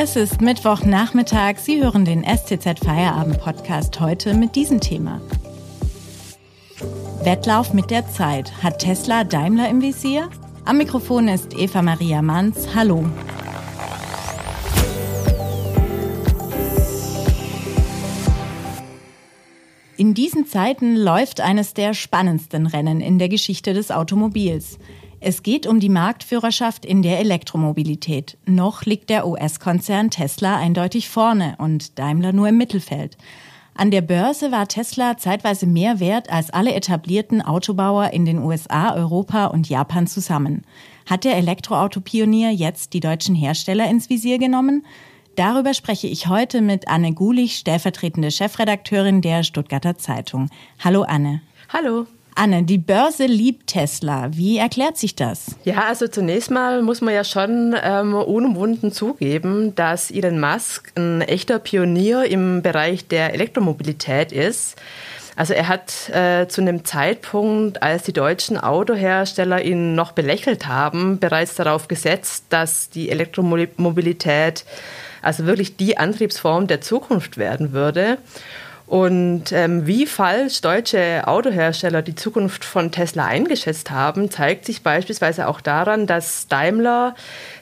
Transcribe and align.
Es 0.00 0.14
ist 0.14 0.40
Mittwochnachmittag. 0.40 1.58
Sie 1.58 1.82
hören 1.82 2.04
den 2.04 2.22
STZ 2.22 2.84
Feierabend 2.84 3.40
Podcast 3.40 3.98
heute 3.98 4.32
mit 4.32 4.54
diesem 4.54 4.80
Thema. 4.80 5.20
Wettlauf 7.24 7.74
mit 7.74 7.90
der 7.90 8.08
Zeit. 8.08 8.62
Hat 8.62 8.78
Tesla 8.78 9.24
Daimler 9.24 9.68
im 9.68 9.82
Visier? 9.82 10.30
Am 10.64 10.76
Mikrofon 10.76 11.26
ist 11.26 11.52
Eva 11.58 11.82
Maria 11.82 12.22
Manz. 12.22 12.68
Hallo. 12.76 13.06
In 19.96 20.14
diesen 20.14 20.46
Zeiten 20.46 20.94
läuft 20.94 21.40
eines 21.40 21.74
der 21.74 21.92
spannendsten 21.92 22.68
Rennen 22.68 23.00
in 23.00 23.18
der 23.18 23.28
Geschichte 23.28 23.74
des 23.74 23.90
Automobils. 23.90 24.78
Es 25.20 25.42
geht 25.42 25.66
um 25.66 25.80
die 25.80 25.88
Marktführerschaft 25.88 26.84
in 26.84 27.02
der 27.02 27.18
Elektromobilität. 27.18 28.38
Noch 28.46 28.84
liegt 28.84 29.10
der 29.10 29.26
US-Konzern 29.26 30.10
Tesla 30.10 30.56
eindeutig 30.56 31.08
vorne 31.08 31.56
und 31.58 31.98
Daimler 31.98 32.32
nur 32.32 32.48
im 32.48 32.56
Mittelfeld. 32.56 33.18
An 33.74 33.90
der 33.90 34.00
Börse 34.00 34.52
war 34.52 34.68
Tesla 34.68 35.16
zeitweise 35.18 35.66
mehr 35.66 35.98
wert 35.98 36.30
als 36.30 36.50
alle 36.50 36.72
etablierten 36.72 37.42
Autobauer 37.42 38.10
in 38.12 38.24
den 38.24 38.38
USA, 38.38 38.94
Europa 38.94 39.46
und 39.46 39.68
Japan 39.68 40.06
zusammen. 40.06 40.62
Hat 41.06 41.24
der 41.24 41.36
Elektroautopionier 41.36 42.50
jetzt 42.50 42.92
die 42.92 43.00
deutschen 43.00 43.34
Hersteller 43.34 43.90
ins 43.90 44.10
Visier 44.10 44.38
genommen? 44.38 44.84
Darüber 45.34 45.74
spreche 45.74 46.06
ich 46.06 46.28
heute 46.28 46.60
mit 46.60 46.88
Anne 46.88 47.12
Gulich, 47.12 47.56
stellvertretende 47.56 48.30
Chefredakteurin 48.30 49.20
der 49.20 49.42
Stuttgarter 49.42 49.96
Zeitung. 49.96 50.48
Hallo 50.82 51.02
Anne. 51.02 51.42
Hallo. 51.72 52.06
Anne, 52.38 52.62
die 52.62 52.78
Börse 52.78 53.26
liebt 53.26 53.66
Tesla. 53.66 54.28
Wie 54.30 54.58
erklärt 54.58 54.96
sich 54.96 55.16
das? 55.16 55.56
Ja, 55.64 55.88
also 55.88 56.06
zunächst 56.06 56.52
mal 56.52 56.82
muss 56.82 57.00
man 57.00 57.12
ja 57.12 57.24
schon 57.24 57.74
ähm, 57.82 58.14
unumwunden 58.14 58.92
zugeben, 58.92 59.74
dass 59.74 60.12
Elon 60.12 60.38
Musk 60.38 60.92
ein 60.96 61.20
echter 61.22 61.58
Pionier 61.58 62.26
im 62.26 62.62
Bereich 62.62 63.08
der 63.08 63.34
Elektromobilität 63.34 64.30
ist. 64.30 64.76
Also 65.34 65.52
er 65.52 65.66
hat 65.66 66.10
äh, 66.10 66.46
zu 66.46 66.60
einem 66.60 66.84
Zeitpunkt, 66.84 67.82
als 67.82 68.04
die 68.04 68.12
deutschen 68.12 68.56
Autohersteller 68.56 69.64
ihn 69.64 69.96
noch 69.96 70.12
belächelt 70.12 70.68
haben, 70.68 71.18
bereits 71.18 71.56
darauf 71.56 71.88
gesetzt, 71.88 72.44
dass 72.50 72.88
die 72.88 73.10
Elektromobilität 73.10 74.64
also 75.22 75.44
wirklich 75.44 75.76
die 75.76 75.98
Antriebsform 75.98 76.68
der 76.68 76.82
Zukunft 76.82 77.36
werden 77.36 77.72
würde. 77.72 78.18
Und 78.88 79.52
ähm, 79.52 79.86
wie 79.86 80.06
falsch 80.06 80.62
deutsche 80.62 81.26
Autohersteller 81.26 82.00
die 82.00 82.14
Zukunft 82.14 82.64
von 82.64 82.90
Tesla 82.90 83.26
eingeschätzt 83.26 83.90
haben, 83.90 84.30
zeigt 84.30 84.64
sich 84.64 84.82
beispielsweise 84.82 85.46
auch 85.46 85.60
daran, 85.60 86.06
dass 86.06 86.48
Daimler 86.48 87.14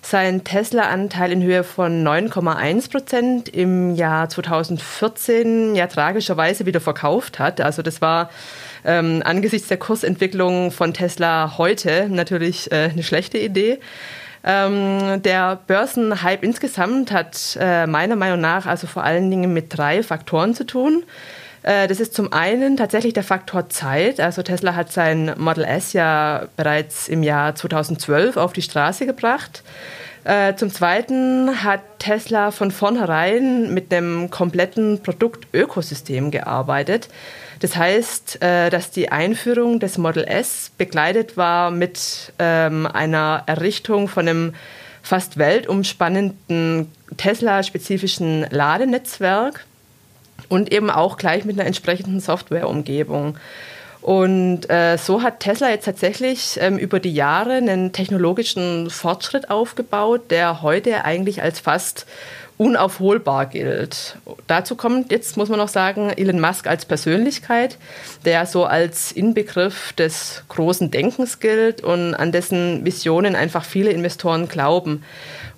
seinen 0.03 0.45
Tesla-Anteil 0.45 1.33
in 1.33 1.43
Höhe 1.43 1.65
von 1.65 2.07
9,1 2.07 2.93
Prozent 2.93 3.49
im 3.49 3.97
Jahr 3.97 4.29
2014 4.29 5.75
ja 5.75 5.89
tragischerweise 5.89 6.65
wieder 6.65 6.81
verkauft 6.81 7.41
hat. 7.41 7.61
Also 7.61 7.83
das 7.83 8.01
war 8.01 8.31
ähm, 8.85 9.21
angesichts 9.25 9.67
der 9.67 9.79
Kursentwicklung 9.79 10.71
von 10.71 10.95
Tesla 10.95 11.59
heute 11.59 12.09
natürlich 12.09 12.71
äh, 12.71 12.91
eine 12.93 13.03
schlechte 13.03 13.39
Idee. 13.39 13.81
Ähm, 14.49 15.23
der 15.23 15.59
Börsenhype 15.67 16.47
insgesamt 16.47 17.11
hat 17.11 17.59
äh, 17.61 17.87
meiner 17.89 18.15
Meinung 18.15 18.41
nach 18.41 18.67
also 18.67 18.87
vor 18.87 19.03
allen 19.03 19.29
Dingen 19.29 19.53
mit 19.53 19.77
drei 19.77 20.05
Faktoren 20.05 20.55
zu 20.55 20.65
tun. 20.65 21.03
Äh, 21.65 21.89
das 21.89 21.99
ist 21.99 22.15
zum 22.15 22.33
einen 22.33 22.77
tatsächlich 22.77 23.13
der 23.13 23.25
Faktor 23.25 23.69
Zeit. 23.69 24.21
Also 24.21 24.43
Tesla 24.43 24.77
hat 24.77 24.93
sein 24.93 25.35
Model 25.37 25.65
S 25.65 25.93
ja 25.93 26.47
bereits 26.57 27.09
im 27.09 27.25
Jahr 27.25 27.57
2012 27.57 28.37
auf 28.37 28.53
die 28.53 28.63
Straße 28.63 29.05
gebracht. 29.05 29.65
Äh, 30.27 30.57
zum 30.57 30.71
Zweiten 30.71 31.63
hat 31.63 31.83
Tesla 32.01 32.51
von 32.51 32.73
vornherein 32.73 33.73
mit 33.73 33.95
einem 33.95 34.29
kompletten 34.29 35.01
Produktökosystem 35.01 36.33
gearbeitet. 36.33 37.09
Das 37.61 37.77
heißt, 37.77 38.43
äh, 38.43 38.69
dass 38.69 38.91
die 38.91 39.13
Einführung 39.13 39.79
des 39.79 39.99
Model 39.99 40.25
S 40.25 40.73
begleitet 40.77 41.37
war 41.37 41.71
mit 41.71 42.33
ähm, 42.41 42.87
einer 42.87 43.45
Errichtung 43.47 44.09
von 44.09 44.27
einem 44.27 44.55
fast 45.01 45.39
weltumspannenden 45.39 46.91
Tesla-spezifischen 47.17 48.49
Ladenetzwerk 48.51 49.65
und 50.49 50.73
eben 50.73 50.91
auch 50.91 51.19
gleich 51.19 51.45
mit 51.45 51.57
einer 51.57 51.69
entsprechenden 51.69 52.19
Softwareumgebung. 52.19 53.39
Und 54.07 54.71
äh, 54.71 54.99
so 54.99 55.25
hat 55.25 55.41
Tesla 55.41 55.69
jetzt 55.71 55.85
tatsächlich 55.85 56.59
ähm, 56.61 56.79
über 56.79 57.01
die 57.01 57.13
Jahre 57.13 57.55
einen 57.55 57.91
technologischen 57.93 58.89
Fortschritt 58.89 59.51
aufgebaut, 59.51 60.31
der 60.31 60.63
heute 60.63 61.05
eigentlich 61.05 61.43
als 61.43 61.59
fast 61.59 62.07
unaufholbar 62.57 63.47
gilt. 63.47 64.17
Dazu 64.47 64.77
kommt 64.77 65.11
jetzt, 65.11 65.37
muss 65.37 65.49
man 65.49 65.59
noch 65.59 65.67
sagen, 65.67 66.11
Elon 66.11 66.39
Musk 66.39 66.69
als 66.69 66.85
Persönlichkeit, 66.85 67.79
der 68.25 68.47
so 68.47 68.65
als 68.65 69.11
Inbegriff 69.11 69.93
des 69.95 70.45
großen 70.51 70.93
Denkens 70.93 71.41
gilt 71.41 71.83
und 71.83 72.15
an 72.15 72.31
dessen 72.31 72.85
Visionen 72.85 73.35
einfach 73.35 73.65
viele 73.65 73.91
Investoren 73.91 74.47
glauben. 74.47 75.03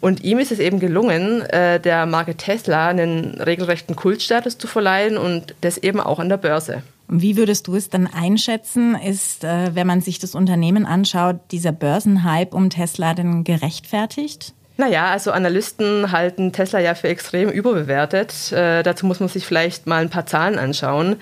Und 0.00 0.24
ihm 0.24 0.38
ist 0.38 0.52
es 0.52 0.58
eben 0.58 0.80
gelungen, 0.80 1.42
äh, 1.42 1.80
der 1.80 2.06
Marke 2.06 2.34
Tesla 2.34 2.88
einen 2.88 3.42
regelrechten 3.42 3.94
Kultstatus 3.94 4.56
zu 4.56 4.66
verleihen 4.66 5.18
und 5.18 5.54
das 5.60 5.76
eben 5.76 6.00
auch 6.00 6.18
an 6.18 6.30
der 6.30 6.38
Börse. 6.38 6.82
Wie 7.08 7.36
würdest 7.36 7.66
du 7.66 7.74
es 7.74 7.88
dann 7.88 8.06
einschätzen? 8.06 8.94
Ist, 8.94 9.42
äh, 9.42 9.74
wenn 9.74 9.86
man 9.86 10.02
sich 10.02 10.18
das 10.18 10.34
Unternehmen 10.34 10.84
anschaut, 10.84 11.40
dieser 11.50 11.72
Börsenhype 11.72 12.54
um 12.54 12.68
Tesla 12.68 13.14
denn 13.14 13.44
gerechtfertigt? 13.44 14.52
Naja, 14.76 15.06
also 15.06 15.32
Analysten 15.32 16.12
halten 16.12 16.52
Tesla 16.52 16.78
ja 16.78 16.94
für 16.94 17.08
extrem 17.08 17.48
überbewertet. 17.48 18.52
Äh, 18.52 18.84
dazu 18.84 19.06
muss 19.06 19.18
man 19.18 19.28
sich 19.28 19.44
vielleicht 19.44 19.88
mal 19.88 20.02
ein 20.02 20.10
paar 20.10 20.26
Zahlen 20.26 20.56
anschauen. 20.56 21.16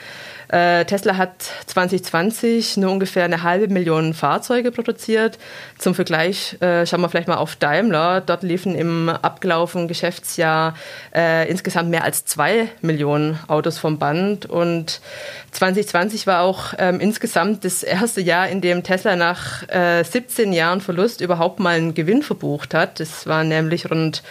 Äh, 0.49 0.85
Tesla 0.85 1.17
hat 1.17 1.43
2020 1.67 2.77
nur 2.77 2.93
ungefähr 2.93 3.25
eine 3.25 3.43
halbe 3.43 3.69
Million 3.73 4.15
Fahrzeuge 4.15 4.71
produziert. 4.71 5.39
Zum 5.79 5.95
Vergleich 5.95 6.61
äh, 6.61 6.87
schauen 6.87 7.01
wir 7.01 7.09
vielleicht 7.09 7.29
mal 7.29 7.37
auf 7.37 7.57
Daimler. 7.57 8.21
Dort 8.21 8.43
liefen 8.43 8.75
im 8.75 9.09
abgelaufenen 9.09 9.89
Geschäftsjahr 9.89 10.75
äh, 11.15 11.49
insgesamt 11.51 11.91
mehr 11.91 12.05
als 12.05 12.25
zwei 12.25 12.69
Millionen 12.81 13.39
Autos 13.49 13.79
vom 13.79 13.99
Band. 13.99 14.47
Und 14.47 15.01
2020 15.53 16.27
war 16.27 16.43
auch 16.43 16.75
ähm, 16.79 17.01
insgesamt 17.01 17.65
das 17.65 17.83
erste 17.83 18.21
Jahr, 18.21 18.49
in 18.49 18.61
dem 18.61 18.83
Tesla 18.83 19.17
nach 19.17 19.63
17 19.69 20.53
äh, 20.53 20.57
Jahren 20.57 20.81
Verlust 20.81 21.21
überhaupt 21.21 21.61
mal 21.61 21.77
einen 21.77 21.95
Gewinn 21.95 22.23
verbucht 22.23 22.75
hat. 22.75 23.01
Das 23.01 23.27
waren 23.27 23.49
nämlich 23.49 23.91
rund 23.91 24.23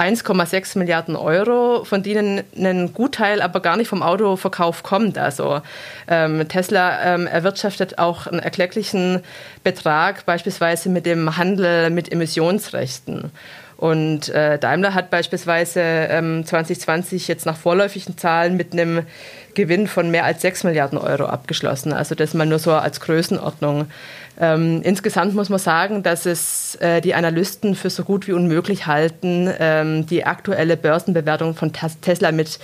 1,6 0.00 0.78
Milliarden 0.78 1.14
Euro, 1.14 1.84
von 1.84 2.02
denen 2.02 2.42
ein 2.56 2.94
Gutteil 2.94 3.42
aber 3.42 3.60
gar 3.60 3.76
nicht 3.76 3.88
vom 3.88 4.02
Autoverkauf 4.02 4.82
kommt. 4.82 5.18
Also 5.18 5.60
ähm, 6.08 6.48
Tesla 6.48 7.14
ähm, 7.14 7.26
erwirtschaftet 7.26 7.98
auch 7.98 8.26
einen 8.26 8.40
erklecklichen 8.40 9.20
Betrag, 9.62 10.24
beispielsweise 10.24 10.88
mit 10.88 11.04
dem 11.04 11.36
Handel 11.36 11.90
mit 11.90 12.10
Emissionsrechten. 12.10 13.30
Und 13.76 14.28
äh, 14.28 14.58
Daimler 14.58 14.92
hat 14.92 15.10
beispielsweise 15.10 15.80
ähm, 15.80 16.44
2020 16.44 17.28
jetzt 17.28 17.46
nach 17.46 17.56
vorläufigen 17.56 18.18
Zahlen 18.18 18.56
mit 18.56 18.74
einem 18.74 19.04
Gewinn 19.54 19.86
von 19.86 20.10
mehr 20.10 20.24
als 20.24 20.42
6 20.42 20.64
Milliarden 20.64 20.98
Euro 20.98 21.24
abgeschlossen. 21.24 21.92
Also 21.92 22.14
das 22.14 22.34
mal 22.34 22.46
nur 22.46 22.58
so 22.58 22.72
als 22.72 23.00
Größenordnung. 23.00 23.86
Ähm, 24.40 24.80
insgesamt 24.82 25.34
muss 25.34 25.50
man 25.50 25.58
sagen, 25.58 26.02
dass 26.02 26.24
es 26.24 26.74
äh, 26.76 27.02
die 27.02 27.14
Analysten 27.14 27.74
für 27.74 27.90
so 27.90 28.04
gut 28.04 28.26
wie 28.26 28.32
unmöglich 28.32 28.86
halten, 28.86 29.52
ähm, 29.58 30.06
die 30.06 30.24
aktuelle 30.24 30.78
Börsenbewertung 30.78 31.54
von 31.54 31.72
Tesla 31.72 32.32
mit, 32.32 32.58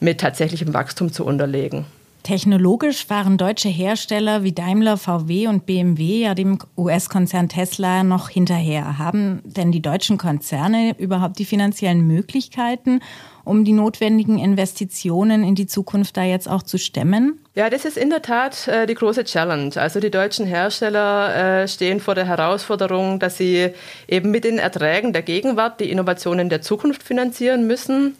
mit 0.00 0.20
tatsächlichem 0.20 0.74
Wachstum 0.74 1.12
zu 1.12 1.24
unterlegen. 1.24 1.86
Technologisch 2.22 3.10
waren 3.10 3.36
deutsche 3.36 3.68
Hersteller 3.68 4.44
wie 4.44 4.52
Daimler, 4.52 4.96
VW 4.96 5.48
und 5.48 5.66
BMW 5.66 6.22
ja 6.22 6.34
dem 6.34 6.58
US-Konzern 6.76 7.48
Tesla 7.48 8.04
noch 8.04 8.28
hinterher. 8.28 8.98
Haben 8.98 9.40
denn 9.44 9.72
die 9.72 9.82
deutschen 9.82 10.18
Konzerne 10.18 10.94
überhaupt 10.98 11.40
die 11.40 11.44
finanziellen 11.44 12.06
Möglichkeiten, 12.06 13.00
um 13.44 13.64
die 13.64 13.72
notwendigen 13.72 14.38
Investitionen 14.38 15.42
in 15.42 15.56
die 15.56 15.66
Zukunft 15.66 16.16
da 16.16 16.22
jetzt 16.22 16.48
auch 16.48 16.62
zu 16.62 16.78
stemmen? 16.78 17.40
Ja, 17.56 17.68
das 17.70 17.84
ist 17.84 17.96
in 17.96 18.10
der 18.10 18.22
Tat 18.22 18.68
äh, 18.68 18.86
die 18.86 18.94
große 18.94 19.24
Challenge. 19.24 19.76
Also 19.76 19.98
die 19.98 20.10
deutschen 20.10 20.46
Hersteller 20.46 21.62
äh, 21.62 21.68
stehen 21.68 21.98
vor 21.98 22.14
der 22.14 22.26
Herausforderung, 22.26 23.18
dass 23.18 23.36
sie 23.36 23.70
eben 24.06 24.30
mit 24.30 24.44
den 24.44 24.58
Erträgen 24.58 25.12
der 25.12 25.22
Gegenwart 25.22 25.80
die 25.80 25.90
Innovationen 25.90 26.48
der 26.48 26.62
Zukunft 26.62 27.02
finanzieren 27.02 27.66
müssen. 27.66 28.16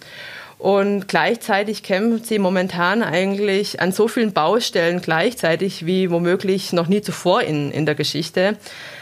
Und 0.62 1.09
gleichzeitig 1.09 1.82
kämpfen 1.82 2.23
sie 2.23 2.38
momentan 2.38 3.03
eigentlich 3.03 3.81
an 3.81 3.91
so 3.91 4.06
vielen 4.06 4.32
Baustellen 4.32 5.03
gleichzeitig 5.03 5.87
wie 5.87 6.09
womöglich 6.09 6.73
noch 6.73 6.87
nie 6.87 7.00
zuvor 7.00 7.43
in, 7.43 7.73
in 7.73 7.85
der 7.85 7.97
Geschichte. 7.97 8.56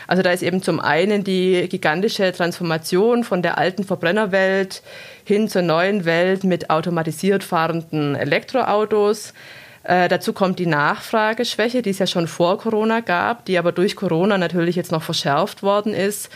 Also 0.07 0.23
da 0.23 0.33
ist 0.33 0.43
eben 0.43 0.63
zum 0.63 0.81
einen 0.81 1.23
die 1.23 1.69
gigantische 1.69 2.33
Transformation 2.33 3.25
von 3.25 3.43
der 3.43 3.59
alten 3.59 3.85
Verbrennerwelt 3.85 4.83
hin 5.25 5.51
zur 5.51 5.61
neuen 5.61 6.07
Welt 6.07 6.45
mit 6.45 6.71
automatisiert 6.71 7.45
fahrenden 7.45 8.15
Elektroautos. 8.15 9.35
Äh, 9.83 10.09
dazu 10.09 10.33
kommt 10.33 10.59
die 10.61 10.67
Nachfrageschwäche, 10.67 11.83
die 11.83 11.91
es 11.91 11.99
ja 11.99 12.07
schon 12.07 12.27
vor 12.27 12.57
Corona 12.57 13.01
gab, 13.01 13.45
die 13.45 13.59
aber 13.59 13.73
durch 13.73 13.97
Corona 13.97 14.39
natürlich 14.39 14.77
jetzt 14.77 14.93
noch 14.93 15.03
verschärft 15.03 15.63
worden 15.63 15.93
ist. 15.93 16.31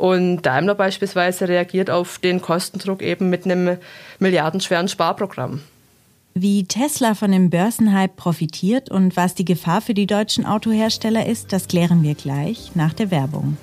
Und 0.00 0.40
Daimler 0.46 0.74
beispielsweise 0.74 1.46
reagiert 1.46 1.90
auf 1.90 2.18
den 2.20 2.40
Kostendruck 2.40 3.02
eben 3.02 3.28
mit 3.28 3.44
einem 3.44 3.76
milliardenschweren 4.18 4.88
Sparprogramm. 4.88 5.60
Wie 6.32 6.64
Tesla 6.64 7.14
von 7.14 7.30
dem 7.32 7.50
Börsenhype 7.50 8.14
profitiert 8.16 8.90
und 8.90 9.14
was 9.18 9.34
die 9.34 9.44
Gefahr 9.44 9.82
für 9.82 9.92
die 9.92 10.06
deutschen 10.06 10.46
Autohersteller 10.46 11.26
ist, 11.26 11.52
das 11.52 11.68
klären 11.68 12.02
wir 12.02 12.14
gleich 12.14 12.70
nach 12.74 12.94
der 12.94 13.10
Werbung. 13.10 13.58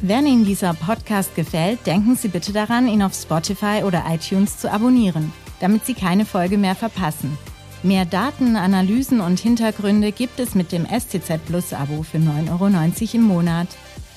Wenn 0.00 0.26
Ihnen 0.26 0.46
dieser 0.46 0.72
Podcast 0.72 1.34
gefällt, 1.34 1.86
denken 1.86 2.16
Sie 2.16 2.28
bitte 2.28 2.54
daran, 2.54 2.88
ihn 2.88 3.02
auf 3.02 3.12
Spotify 3.12 3.82
oder 3.84 4.04
iTunes 4.08 4.56
zu 4.56 4.72
abonnieren, 4.72 5.30
damit 5.60 5.84
Sie 5.84 5.92
keine 5.92 6.24
Folge 6.24 6.56
mehr 6.56 6.74
verpassen. 6.74 7.36
Mehr 7.82 8.06
Daten, 8.06 8.56
Analysen 8.56 9.20
und 9.20 9.40
Hintergründe 9.40 10.10
gibt 10.10 10.40
es 10.40 10.54
mit 10.54 10.72
dem 10.72 10.86
STZ 10.86 11.38
Plus 11.44 11.74
Abo 11.74 12.02
für 12.02 12.16
9,90 12.16 12.50
Euro 12.50 12.68
im 13.12 13.22
Monat. 13.24 13.68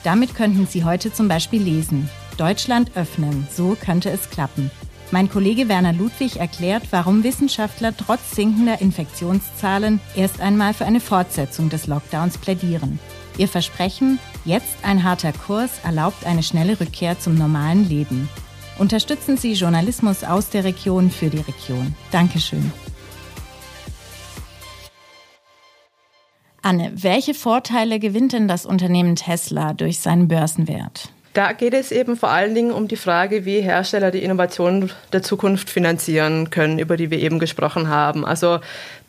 Damit 0.04 0.36
könnten 0.36 0.68
Sie 0.68 0.84
heute 0.84 1.12
zum 1.12 1.28
Beispiel 1.28 1.62
lesen. 1.62 2.10
Deutschland 2.38 2.96
öffnen, 2.96 3.48
so 3.52 3.76
könnte 3.80 4.10
es 4.10 4.30
klappen. 4.30 4.72
Mein 5.12 5.30
Kollege 5.30 5.68
Werner 5.68 5.94
Ludwig 5.94 6.38
erklärt, 6.38 6.84
warum 6.92 7.24
Wissenschaftler 7.24 7.96
trotz 7.98 8.36
sinkender 8.36 8.80
Infektionszahlen 8.80 10.00
erst 10.16 10.40
einmal 10.40 10.74
für 10.74 10.86
eine 10.86 11.00
Fortsetzung 11.00 11.70
des 11.70 11.88
Lockdowns 11.88 12.38
plädieren. 12.38 13.00
Ihr 13.38 13.48
Versprechen, 13.48 14.20
jetzt 14.46 14.78
ein 14.84 15.04
harter 15.04 15.34
Kurs, 15.34 15.72
erlaubt 15.84 16.26
eine 16.26 16.44
schnelle 16.44 16.80
Rückkehr 16.80 17.20
zum 17.20 17.36
normalen 17.36 17.90
Leben. 17.90 18.30
Unterstützen 18.78 19.36
Sie 19.36 19.54
Journalismus 19.54 20.24
aus 20.24 20.50
der 20.50 20.64
Region 20.64 21.10
für 21.10 21.30
die 21.30 21.40
Region. 21.40 21.96
Dankeschön. 22.12 22.72
Anne, 26.62 26.92
welche 26.96 27.34
Vorteile 27.34 28.00
gewinnt 28.00 28.34
denn 28.34 28.48
das 28.48 28.66
Unternehmen 28.66 29.16
Tesla 29.16 29.74
durch 29.74 30.00
seinen 30.00 30.28
Börsenwert? 30.28 31.10
Da 31.34 31.52
geht 31.52 31.76
es 31.76 31.92
eben 31.92 32.18
vor 32.18 32.30
allen 32.30 32.56
Dingen 32.56 32.72
um 32.72 32.88
die 32.88 32.96
Frage, 32.96 33.46
wie 33.46 33.62
Hersteller 33.62 34.10
die 34.10 34.24
Innovationen 34.24 34.92
der 35.14 35.22
Zukunft 35.22 35.70
finanzieren 35.70 36.50
können, 36.50 36.80
über 36.80 36.98
die 36.98 37.12
wir 37.12 37.20
eben 37.20 37.38
gesprochen 37.38 37.88
haben. 37.88 38.26
Also 38.26 38.60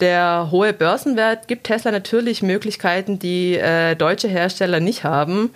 der 0.00 0.48
hohe 0.50 0.74
Börsenwert 0.74 1.48
gibt 1.48 1.64
Tesla 1.64 1.90
natürlich 1.90 2.42
Möglichkeiten, 2.42 3.18
die 3.18 3.56
äh, 3.56 3.96
deutsche 3.96 4.28
Hersteller 4.28 4.80
nicht 4.80 5.02
haben. 5.02 5.50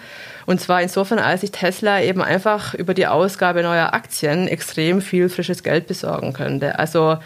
Und 0.46 0.61
zwar 0.61 0.81
insofern, 0.81 1.19
als 1.19 1.43
sich 1.43 1.52
Tesla 1.52 2.00
eben 2.00 2.23
einfach 2.23 2.73
über 2.73 2.94
die 2.94 3.06
Ausgabe 3.06 3.62
neuer 3.62 3.93
Aktien 3.93 4.49
extrem 4.49 5.02
viel 5.02 5.29
frisches 5.29 5.62
Geld 5.62 5.87
besorgen 5.87 6.32
könnte. 6.32 6.79
Also 6.79 7.19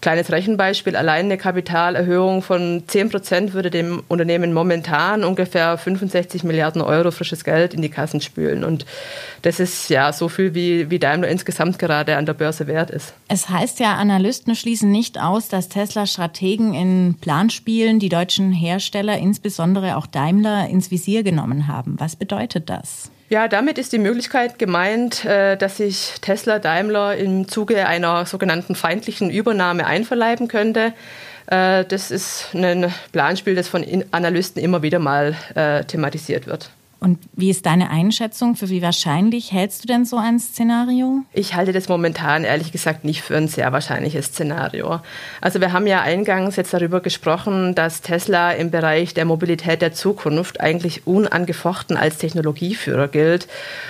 Kleines 0.00 0.32
Rechenbeispiel, 0.32 0.96
allein 0.96 1.26
eine 1.26 1.38
Kapitalerhöhung 1.38 2.42
von 2.42 2.82
10 2.86 3.10
Prozent 3.10 3.52
würde 3.52 3.70
dem 3.70 4.02
Unternehmen 4.08 4.52
momentan 4.52 5.22
ungefähr 5.22 5.78
65 5.78 6.42
Milliarden 6.44 6.82
Euro 6.82 7.10
frisches 7.10 7.44
Geld 7.44 7.74
in 7.74 7.82
die 7.82 7.88
Kassen 7.88 8.20
spülen. 8.20 8.64
Und 8.64 8.84
das 9.42 9.60
ist 9.60 9.90
ja 9.90 10.12
so 10.12 10.28
viel, 10.28 10.54
wie, 10.54 10.90
wie 10.90 10.98
Daimler 10.98 11.28
insgesamt 11.28 11.78
gerade 11.78 12.16
an 12.16 12.26
der 12.26 12.34
Börse 12.34 12.66
wert 12.66 12.90
ist. 12.90 13.14
Es 13.28 13.48
heißt 13.48 13.78
ja, 13.80 13.94
Analysten 13.94 14.56
schließen 14.56 14.90
nicht 14.90 15.20
aus, 15.20 15.48
dass 15.48 15.68
Tesla-Strategen 15.68 16.74
in 16.74 17.16
Planspielen 17.20 17.98
die 17.98 18.08
deutschen 18.08 18.52
Hersteller, 18.52 19.18
insbesondere 19.18 19.96
auch 19.96 20.06
Daimler, 20.06 20.68
ins 20.68 20.90
Visier 20.90 21.22
genommen 21.22 21.68
haben. 21.68 21.94
Was 21.98 22.16
bedeutet 22.16 22.68
das? 22.70 23.10
Ja, 23.32 23.48
damit 23.48 23.78
ist 23.78 23.94
die 23.94 23.98
Möglichkeit 23.98 24.58
gemeint, 24.58 25.24
äh, 25.24 25.56
dass 25.56 25.78
sich 25.78 26.16
Tesla 26.20 26.58
Daimler 26.58 27.16
im 27.16 27.48
Zuge 27.48 27.86
einer 27.86 28.26
sogenannten 28.26 28.74
feindlichen 28.74 29.30
Übernahme 29.30 29.86
einverleiben 29.86 30.48
könnte. 30.48 30.92
Äh, 31.46 31.86
das 31.86 32.10
ist 32.10 32.48
ein 32.52 32.92
Planspiel, 33.12 33.54
das 33.54 33.68
von 33.68 33.86
Analysten 34.10 34.62
immer 34.62 34.82
wieder 34.82 34.98
mal 34.98 35.34
äh, 35.54 35.82
thematisiert 35.84 36.46
wird. 36.46 36.68
Und 37.02 37.18
wie 37.34 37.50
ist 37.50 37.66
deine 37.66 37.90
Einschätzung? 37.90 38.54
Für 38.54 38.70
wie 38.70 38.80
wahrscheinlich 38.80 39.50
hältst 39.50 39.82
du 39.82 39.88
denn 39.88 40.04
so 40.04 40.18
ein 40.18 40.38
Szenario? 40.38 41.22
Ich 41.32 41.54
halte 41.54 41.72
das 41.72 41.88
momentan 41.88 42.44
ehrlich 42.44 42.70
gesagt 42.70 43.04
nicht 43.04 43.22
für 43.22 43.36
ein 43.36 43.48
sehr 43.48 43.72
wahrscheinliches 43.72 44.26
Szenario. 44.26 45.00
Also 45.40 45.60
wir 45.60 45.72
haben 45.72 45.88
ja 45.88 46.02
eingangs 46.02 46.54
jetzt 46.54 46.72
darüber 46.72 47.00
gesprochen, 47.00 47.74
dass 47.74 48.02
Tesla 48.02 48.52
im 48.52 48.70
Bereich 48.70 49.14
der 49.14 49.24
Mobilität 49.24 49.82
der 49.82 49.92
Zukunft 49.92 50.60
eigentlich 50.60 51.04
unangefochten 51.04 51.96
als 51.96 52.18
Technologieführer 52.18 53.08
gilt. 53.08 53.48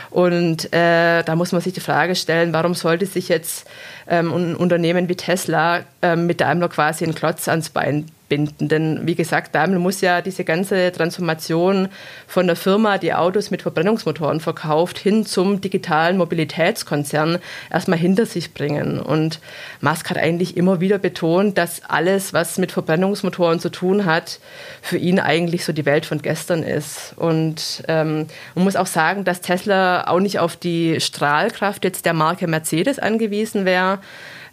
Und 0.08 0.72
äh, 0.72 1.22
da 1.22 1.36
muss 1.36 1.52
man 1.52 1.60
sich 1.60 1.74
die 1.74 1.80
Frage 1.80 2.14
stellen, 2.14 2.54
warum 2.54 2.72
sollte 2.72 3.04
sich 3.04 3.28
jetzt 3.28 3.68
ähm, 4.08 4.32
ein 4.32 4.56
Unternehmen 4.56 5.10
wie 5.10 5.16
Tesla 5.16 5.80
ähm, 6.00 6.26
mit 6.26 6.40
Daimler 6.40 6.70
quasi 6.70 7.04
einen 7.04 7.14
Klotz 7.14 7.46
ans 7.46 7.68
Bein 7.68 8.06
binden. 8.32 8.68
Denn 8.68 9.06
wie 9.06 9.14
gesagt, 9.14 9.54
Daimler 9.54 9.78
muss 9.78 10.00
ja 10.00 10.22
diese 10.22 10.42
ganze 10.42 10.90
Transformation 10.90 11.88
von 12.26 12.46
der 12.46 12.56
Firma, 12.56 12.96
die 12.96 13.12
Autos 13.12 13.50
mit 13.50 13.60
Verbrennungsmotoren 13.60 14.40
verkauft, 14.40 14.96
hin 14.96 15.26
zum 15.26 15.60
digitalen 15.60 16.16
Mobilitätskonzern 16.16 17.40
erstmal 17.70 17.98
hinter 17.98 18.24
sich 18.24 18.54
bringen. 18.54 19.00
Und 19.00 19.40
Musk 19.82 20.08
hat 20.08 20.16
eigentlich 20.16 20.56
immer 20.56 20.80
wieder 20.80 20.96
betont, 20.96 21.58
dass 21.58 21.84
alles, 21.84 22.32
was 22.32 22.56
mit 22.56 22.72
Verbrennungsmotoren 22.72 23.60
zu 23.60 23.68
tun 23.68 24.06
hat, 24.06 24.40
für 24.80 24.96
ihn 24.96 25.20
eigentlich 25.20 25.66
so 25.66 25.74
die 25.74 25.84
Welt 25.84 26.06
von 26.06 26.22
gestern 26.22 26.62
ist. 26.62 27.12
Und 27.16 27.82
ähm, 27.86 28.28
man 28.54 28.64
muss 28.64 28.76
auch 28.76 28.86
sagen, 28.86 29.24
dass 29.24 29.42
Tesla 29.42 30.08
auch 30.08 30.20
nicht 30.20 30.38
auf 30.38 30.56
die 30.56 31.02
Strahlkraft 31.02 31.84
jetzt 31.84 32.06
der 32.06 32.14
Marke 32.14 32.46
Mercedes 32.46 32.98
angewiesen 32.98 33.66
wäre 33.66 33.98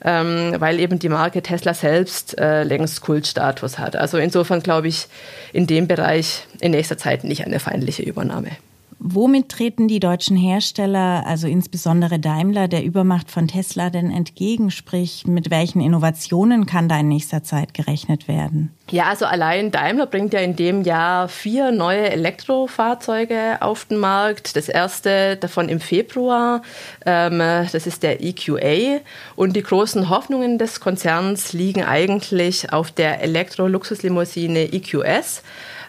ähm, 0.03 0.55
weil 0.59 0.79
eben 0.79 0.99
die 0.99 1.09
Marke 1.09 1.41
Tesla 1.41 1.73
selbst 1.73 2.37
äh, 2.39 2.63
längst 2.63 3.01
Kultstatus 3.01 3.79
hat. 3.79 3.95
Also 3.95 4.17
insofern 4.17 4.61
glaube 4.61 4.87
ich 4.87 5.07
in 5.53 5.67
dem 5.67 5.87
Bereich 5.87 6.45
in 6.59 6.71
nächster 6.71 6.97
Zeit 6.97 7.23
nicht 7.23 7.45
eine 7.45 7.59
feindliche 7.59 8.03
Übernahme. 8.03 8.51
Womit 9.01 9.47
treten 9.47 9.87
die 9.87 10.01
deutschen 10.01 10.35
Hersteller, 10.35 11.23
also 11.25 11.47
insbesondere 11.47 12.19
Daimler, 12.19 12.67
der 12.67 12.83
Übermacht 12.83 13.31
von 13.31 13.47
Tesla 13.47 13.89
denn 13.89 14.11
entgegen? 14.11 14.71
Sprich, 14.71 15.25
mit 15.25 15.49
welchen 15.49 15.79
Innovationen 15.79 16.65
kann 16.65 16.89
da 16.89 16.99
in 16.99 17.07
nächster 17.07 17.41
Zeit 17.41 17.73
gerechnet 17.73 18.27
werden? 18.27 18.73
Ja, 18.91 19.05
also 19.05 19.25
allein 19.25 19.71
Daimler 19.71 20.05
bringt 20.05 20.33
ja 20.33 20.41
in 20.41 20.57
dem 20.57 20.81
Jahr 20.81 21.29
vier 21.29 21.71
neue 21.71 22.09
Elektrofahrzeuge 22.09 23.61
auf 23.61 23.85
den 23.85 23.99
Markt. 23.99 24.57
Das 24.57 24.67
erste 24.67 25.37
davon 25.37 25.69
im 25.69 25.79
Februar, 25.79 26.61
ähm, 27.05 27.39
das 27.39 27.87
ist 27.87 28.03
der 28.03 28.21
EQA. 28.21 28.99
Und 29.37 29.55
die 29.55 29.63
großen 29.63 30.09
Hoffnungen 30.09 30.57
des 30.57 30.81
Konzerns 30.81 31.53
liegen 31.53 31.83
eigentlich 31.83 32.73
auf 32.73 32.91
der 32.91 33.21
Elektro-Luxuslimousine 33.21 34.73
EQS 34.73 35.41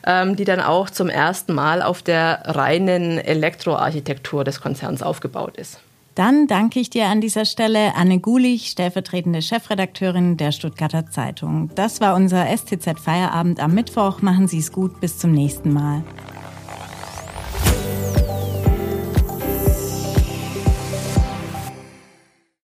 ähm, 0.06 0.36
die 0.36 0.44
dann 0.44 0.60
auch 0.60 0.90
zum 0.90 1.08
ersten 1.08 1.54
Mal 1.54 1.82
auf 1.82 2.02
der 2.02 2.42
reinen 2.44 3.18
Elektroarchitektur 3.18 4.44
des 4.44 4.60
Konzerns 4.60 5.02
aufgebaut 5.02 5.56
ist. 5.56 5.80
Dann 6.14 6.48
danke 6.48 6.80
ich 6.80 6.90
dir 6.90 7.06
an 7.06 7.20
dieser 7.20 7.44
Stelle, 7.44 7.94
Anne 7.94 8.18
Gulich, 8.18 8.68
stellvertretende 8.68 9.42
Chefredakteurin 9.42 10.36
der 10.36 10.52
Stuttgarter 10.52 11.06
Zeitung. 11.06 11.70
Das 11.76 12.00
war 12.00 12.14
unser 12.14 12.46
STZ 12.46 12.98
Feierabend 12.98 13.60
am 13.60 13.74
Mittwoch. 13.74 14.20
Machen 14.20 14.48
Sie 14.48 14.58
es 14.58 14.72
gut, 14.72 15.00
bis 15.00 15.18
zum 15.18 15.32
nächsten 15.32 15.72
Mal. 15.72 16.02